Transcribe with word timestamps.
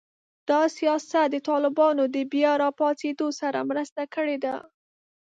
دا 0.49 0.61
سیاست 0.77 1.15
د 1.31 1.35
طالبانو 1.49 2.03
د 2.15 2.17
بیا 2.33 2.51
راپاڅېدو 2.63 3.27
سره 3.39 3.59
مرسته 3.69 4.01
کړې 4.13 4.37
ده 4.43 4.55